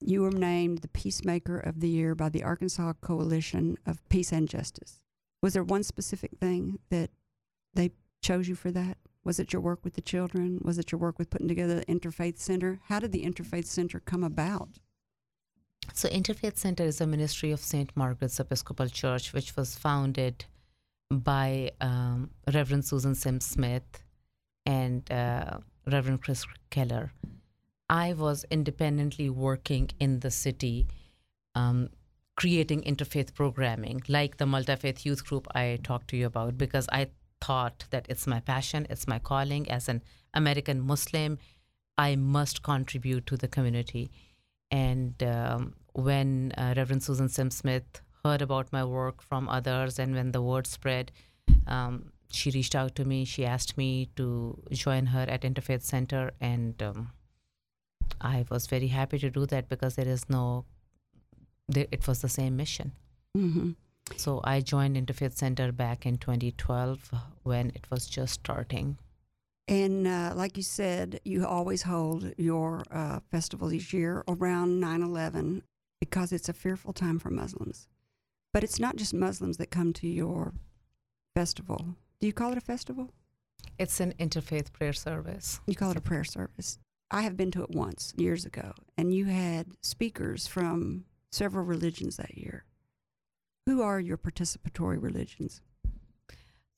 [0.00, 4.48] You were named the Peacemaker of the Year by the Arkansas Coalition of Peace and
[4.48, 5.00] Justice.
[5.42, 7.10] Was there one specific thing that
[7.74, 8.98] they chose you for that?
[9.24, 10.58] Was it your work with the children?
[10.62, 12.80] Was it your work with putting together the Interfaith Center?
[12.88, 14.70] How did the Interfaith Center come about?
[15.94, 17.90] So, Interfaith Center is a ministry of St.
[17.96, 20.44] Margaret's Episcopal Church, which was founded
[21.10, 24.02] by um, Reverend Susan Sims Smith
[24.66, 27.12] and uh, Reverend Chris Keller.
[27.88, 30.86] I was independently working in the city,
[31.54, 31.88] um,
[32.38, 36.88] creating interfaith programming, like the multi faith youth group I talked to you about, because
[36.92, 37.08] I
[37.40, 39.70] thought that it's my passion, it's my calling.
[39.70, 40.02] As an
[40.34, 41.38] American Muslim,
[41.96, 44.10] I must contribute to the community.
[44.70, 50.14] And um, when uh, Reverend Susan Sims Smith heard about my work from others, and
[50.14, 51.10] when the word spread,
[51.66, 53.24] um, she reached out to me.
[53.24, 57.10] She asked me to join her at Interfaith Center, and um,
[58.20, 60.66] I was very happy to do that because there is no,
[61.68, 62.92] there, it was the same mission.
[63.36, 63.70] Mm-hmm.
[64.16, 67.10] So I joined Interfaith Center back in 2012
[67.42, 68.96] when it was just starting.
[69.68, 75.02] And uh, like you said, you always hold your uh, festival each year around 9
[75.02, 75.62] 11
[76.00, 77.86] because it's a fearful time for Muslims.
[78.54, 80.54] But it's not just Muslims that come to your
[81.34, 81.84] festival.
[82.18, 83.10] Do you call it a festival?
[83.78, 85.60] It's an interfaith prayer service.
[85.66, 86.78] You call it a prayer service.
[87.10, 92.16] I have been to it once years ago, and you had speakers from several religions
[92.16, 92.64] that year.
[93.66, 95.60] Who are your participatory religions?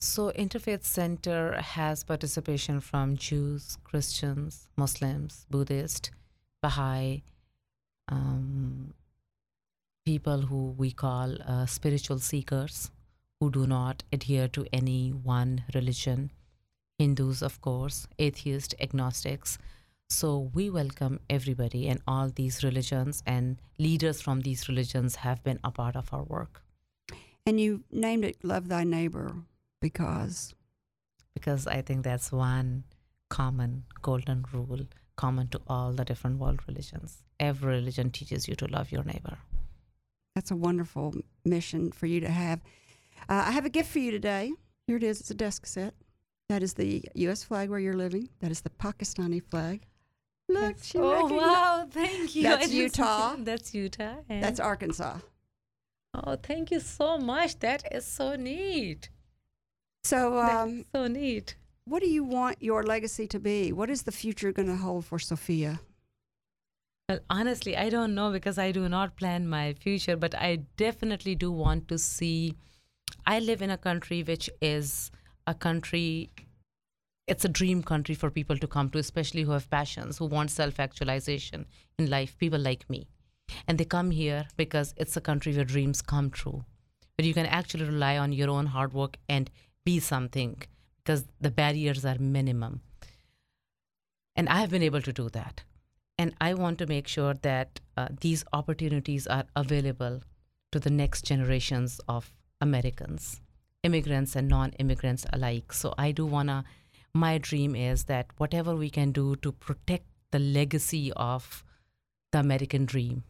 [0.00, 6.10] So, Interfaith Center has participation from Jews, Christians, Muslims, Buddhist,
[6.62, 7.22] Baha'i,
[8.08, 8.94] um,
[10.06, 12.90] people who we call uh, spiritual seekers
[13.40, 16.30] who do not adhere to any one religion,
[16.98, 19.58] Hindus, of course, atheists, agnostics.
[20.12, 25.60] So we welcome everybody, and all these religions and leaders from these religions have been
[25.62, 26.62] a part of our work
[27.46, 29.34] And you named it Love Thy Neighbor
[29.80, 30.54] because
[31.34, 32.84] because I think that's one
[33.28, 34.80] common golden rule
[35.16, 37.22] common to all the different world religions.
[37.38, 39.38] Every religion teaches you to love your neighbor.
[40.34, 42.60] that's a wonderful mission for you to have.
[43.28, 44.52] Uh, I have a gift for you today.
[44.86, 45.20] Here it is.
[45.20, 45.94] It's a desk set.
[46.48, 47.44] That is the U.S.
[47.44, 48.28] flag where you're living.
[48.40, 49.86] That is the Pakistani flag.
[50.50, 52.42] Look, she oh wow, thank you.
[52.42, 53.36] That's Utah.
[53.38, 54.16] That's Utah.
[54.28, 55.18] and- That's Arkansas.
[56.14, 57.58] oh, thank you so much.
[57.60, 59.10] That is so neat.
[60.04, 61.56] So, um, so neat.
[61.84, 63.72] what do you want your legacy to be?
[63.72, 65.80] What is the future going to hold for Sophia?
[67.08, 71.34] Well, honestly, I don't know because I do not plan my future, but I definitely
[71.34, 72.54] do want to see.
[73.26, 75.10] I live in a country which is
[75.46, 76.30] a country,
[77.30, 80.50] it's a dream country for people to come to, especially who have passions, who want
[80.50, 81.64] self actualization
[81.96, 83.06] in life, people like me.
[83.68, 86.64] And they come here because it's a country where dreams come true,
[87.16, 89.48] where you can actually rely on your own hard work and
[89.84, 90.60] be something
[90.98, 92.80] because the barriers are minimum.
[94.34, 95.62] And I have been able to do that.
[96.18, 100.20] And I want to make sure that uh, these opportunities are available
[100.72, 103.40] to the next generations of Americans,
[103.84, 105.72] immigrants and non immigrants alike.
[105.72, 106.64] So I do want to,
[107.14, 111.64] my dream is that whatever we can do to protect the legacy of
[112.32, 113.24] the American dream,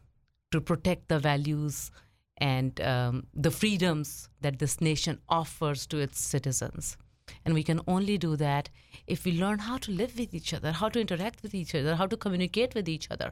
[0.51, 1.91] to protect the values
[2.37, 6.97] and um, the freedoms that this nation offers to its citizens.
[7.45, 8.69] And we can only do that
[9.07, 11.95] if we learn how to live with each other, how to interact with each other,
[11.95, 13.31] how to communicate with each other.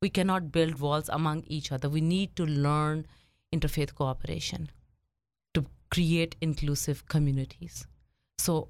[0.00, 1.88] We cannot build walls among each other.
[1.88, 3.06] We need to learn
[3.52, 4.70] interfaith cooperation
[5.54, 7.86] to create inclusive communities.
[8.38, 8.68] So,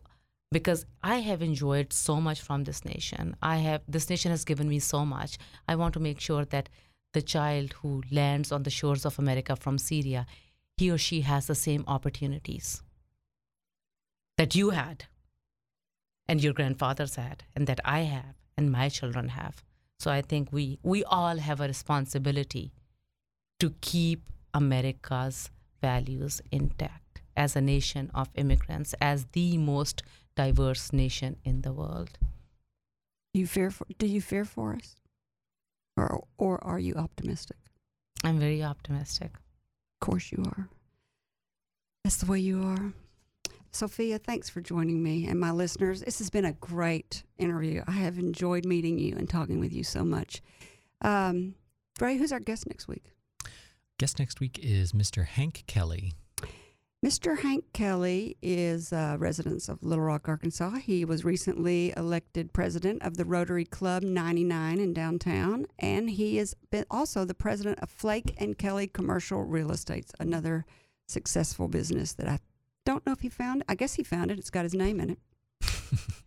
[0.53, 4.69] because I have enjoyed so much from this nation, I have this nation has given
[4.69, 5.39] me so much.
[5.69, 6.69] I want to make sure that
[7.13, 10.27] the child who lands on the shores of America from Syria,
[10.77, 12.83] he or she has the same opportunities
[14.37, 15.07] that you had
[16.29, 19.65] and your grandfathers had and that I have and my children have.
[19.99, 22.73] So I think we we all have a responsibility
[23.61, 24.23] to keep
[24.53, 30.03] America's values intact as a nation of immigrants, as the most
[30.37, 32.19] diverse nation in the world.
[33.35, 34.97] Do you fear for, do you fear for us?
[35.97, 37.57] Or, or are you optimistic?
[38.23, 39.31] I'm very optimistic.
[39.35, 40.69] Of course you are.
[42.05, 42.93] That's the way you are.
[43.73, 46.01] Sophia, thanks for joining me and my listeners.
[46.01, 47.83] This has been a great interview.
[47.87, 50.43] I have enjoyed meeting you and talking with you so much.
[51.03, 51.55] Um,
[52.01, 53.13] Ray, who's our guest next week?
[53.99, 55.27] Guest next week is Mr.
[55.27, 56.13] Hank Kelly.
[57.07, 57.39] Mr.
[57.39, 60.79] Hank Kelly is a resident of Little Rock, Arkansas.
[60.79, 66.57] He was recently elected president of the Rotary Club 99 in downtown, and he is
[66.91, 70.67] also the president of Flake and Kelly Commercial Real Estates, another
[71.07, 72.41] successful business that I
[72.85, 73.63] don't know if he found.
[73.69, 74.41] I guess he found it.
[74.41, 75.19] It's got his name in it.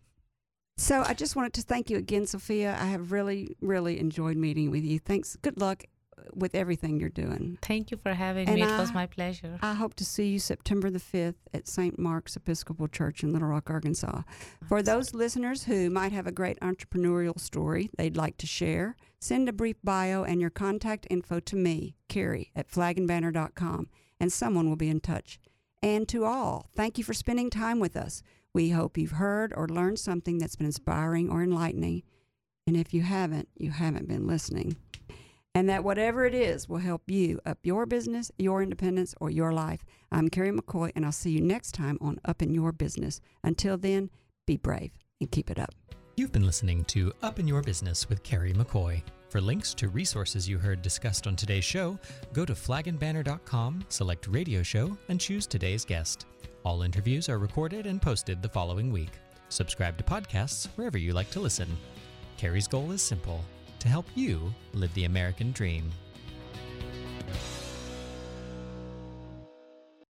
[0.78, 2.74] So I just wanted to thank you again, Sophia.
[2.80, 4.98] I have really, really enjoyed meeting with you.
[4.98, 5.36] Thanks.
[5.42, 5.84] Good luck
[6.34, 7.58] with everything you're doing.
[7.62, 8.62] Thank you for having And me.
[8.62, 9.58] It was my pleasure.
[9.62, 11.98] I hope to see you September the 5th at St.
[11.98, 14.22] Mark's Episcopal Church in Little Rock, Arkansas.
[14.68, 19.48] For those listeners who might have a great entrepreneurial story they'd like to share, send
[19.48, 24.76] a brief bio and your contact info to me, Carrie, at flagandbanner.com, and someone will
[24.76, 25.38] be in touch.
[25.82, 28.22] And to all, thank you for spending time with us.
[28.52, 32.02] We hope you've heard or learned something that's been inspiring or enlightening.
[32.66, 34.76] And if you haven't, you haven't been listening
[35.54, 39.52] and that whatever it is will help you up your business, your independence, or your
[39.52, 39.84] life.
[40.12, 43.20] I'm Carrie McCoy, and I'll see you next time on Up in Your Business.
[43.42, 44.10] Until then,
[44.46, 45.74] be brave and keep it up.
[46.16, 49.02] You've been listening to Up in Your Business with Carrie McCoy.
[49.28, 51.98] For links to resources you heard discussed on today's show,
[52.32, 56.26] go to flagandbanner.com, select Radio Show, and choose today's guest.
[56.64, 59.12] All interviews are recorded and posted the following week.
[59.48, 61.68] Subscribe to podcasts wherever you like to listen.
[62.36, 63.44] Carrie's goal is simple
[63.80, 65.90] to help you live the American dream.